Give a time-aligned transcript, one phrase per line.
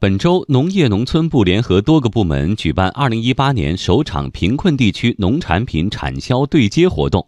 [0.00, 7.26] 本周，农业农村部联合多个部门举办2018年首场贫困地区农产品产销对接活动。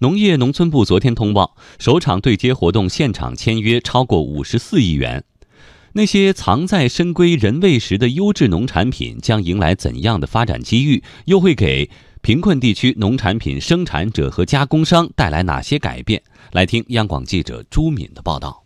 [0.00, 5.22] 农业农村部昨天通报，首场对接活动现场签约超过54亿元。
[5.92, 11.04] 那些藏在深闺人未识的优质农产品将迎来怎样的发展机遇？
[11.26, 11.88] 又会给
[12.22, 16.20] 贫困地区农产品生产者和加工商带来哪些改变？
[16.50, 18.64] 来听央广记者朱敏的报道。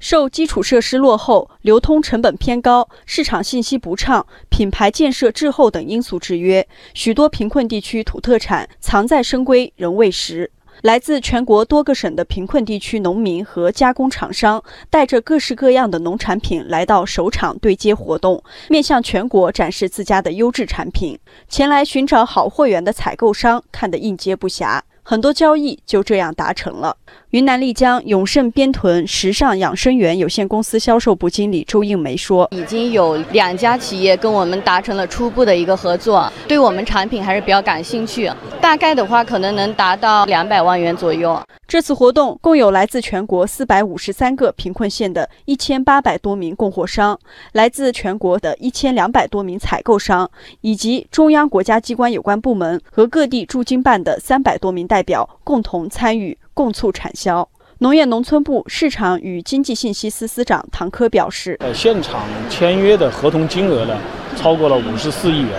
[0.00, 10.50] 受基础设施落后、流通成本偏高、市场信息不畅、品牌建设滞后等因素制约，许多贫困地区土特产藏在深闺人未识。
[10.82, 21.18] 来自全国多个省的贫困地区农民和加工厂商，带着各式各样的农产品来到首场对接活动，面向全国展示自家的优质产品。
[21.46, 26.96] 前来寻找好货源的采购商看得应接不暇，很多交易就这样达成了。
[27.30, 38.30] 云南丽江永盛边屯时尚养生园有限公司销售部经理周应梅说：“已经有两家企业跟我们达成了初步的一个合作，对我们产品还是比较感兴趣。
[38.60, 41.40] 大概的话，可能能达到两百万元左右。
[41.66, 47.18] 这次活动共有来自全国四百五十三个贫困县的一千八百多名供货商，
[47.52, 50.28] 来自全国的一千两百多名采购商，
[50.60, 57.48] 以及中央国家机关有关部门和各地驻京办的三百多名代代表共同参与。”共促产销。
[57.78, 63.96] 农业农村部市场与经济信息司司长唐科表示：“呃，现场签约的合同金额呢，
[64.36, 65.52] 超过了五十四亿元，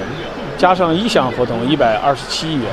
[0.59, 2.65] 加上意向合同一百二十七亿元，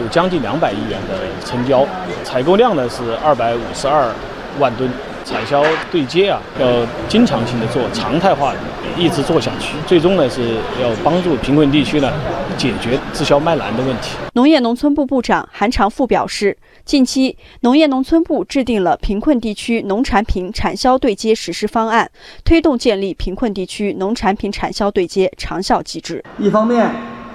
[0.00, 1.86] 有将近两百亿元的成交。
[2.24, 4.12] 采购量呢是二百五十二
[4.58, 4.90] 万吨。
[5.24, 6.66] 产销对接啊，要
[7.08, 8.58] 经常性的做，常态化的
[8.96, 12.12] 一直做下去，最终呢是要帮助贫困地区呢
[12.56, 16.56] 解决滞销卖难的问题。”农业农村部部长韩长赋表示。
[16.84, 22.10] 近期，农业农村部制定了贫困地区农产品产销对接实施方案，
[22.44, 26.24] 推动建立贫困地区农产品产销对接长效机制。
[26.40, 26.90] 一方面，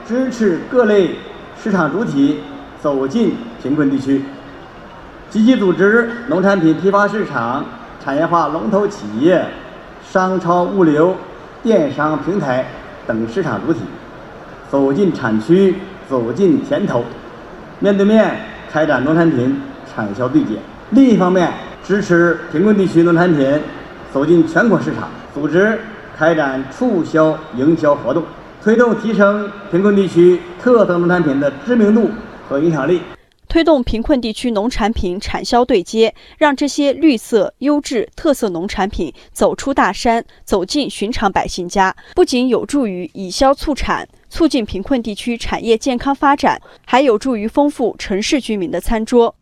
[0.05, 1.11] 支持各类
[1.63, 2.39] 市场主体
[2.81, 4.21] 走进贫困地区，
[5.29, 7.63] 积极组织农产品批发市场、
[8.03, 9.45] 产业化龙头企业、
[10.03, 11.15] 商超物流、
[11.61, 12.65] 电商平台
[13.05, 13.81] 等市场主体
[14.69, 15.75] 走进产区、
[16.09, 17.03] 走进田头，
[17.79, 18.35] 面对面。
[18.69, 20.57] 开展农产品产销对接，
[20.89, 21.49] 另一方面
[21.81, 23.59] 支持贫困地区农产品
[24.11, 25.79] 走进全国市场，组织
[26.15, 28.21] 开展促销营销活动，
[28.61, 32.11] 推动提升贫困地区特色农产品的知名度
[32.49, 33.01] 和影响力。
[33.47, 44.07] 推动贫困地区农产品产销对接，让这些绿色、优质、特色农产品走出大山，走进寻常百姓家，不仅有助于以销促产。
[44.29, 49.33] 促进贫困地区产业健康发展，还有助于丰富城市居民的餐桌。